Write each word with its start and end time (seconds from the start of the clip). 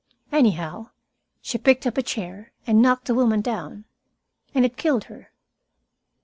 Anyhow, 0.31 0.89
she 1.43 1.59
picked 1.59 1.85
up 1.85 1.95
a 1.95 2.01
chair 2.01 2.51
and 2.65 2.81
knocked 2.81 3.05
the 3.05 3.13
woman 3.13 3.41
down. 3.41 3.85
And 4.55 4.65
it 4.65 4.75
killed 4.75 5.03
her." 5.03 5.31